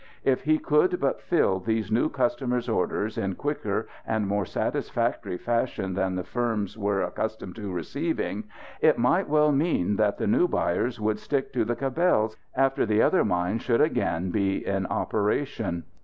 If 0.23 0.45
he 0.45 0.57
could 0.57 0.99
but 0.99 1.21
fill 1.21 1.59
these 1.59 1.91
new 1.91 2.09
customers' 2.09 2.67
orders 2.67 3.19
in 3.19 3.35
quicker 3.35 3.87
and 4.03 4.25
more 4.27 4.45
satisfactory 4.47 5.37
fashion 5.37 5.93
than 5.93 6.15
the 6.15 6.23
firms 6.23 6.75
were 6.75 7.03
accustomed 7.03 7.55
to 7.57 7.71
receiving, 7.71 8.45
it 8.81 8.97
might 8.97 9.29
well 9.29 9.51
mean 9.51 9.97
that 9.97 10.17
the 10.17 10.25
new 10.25 10.47
buyers 10.47 10.99
would 10.99 11.19
stick 11.19 11.53
to 11.53 11.65
the 11.65 11.75
Cabells, 11.75 12.35
after 12.55 12.83
the 12.83 12.99
other 13.03 13.23
mines 13.23 13.61
should 13.61 13.79
again 13.79 14.31
be 14.31 14.65
in 14.65 14.87
operation. 14.87 15.83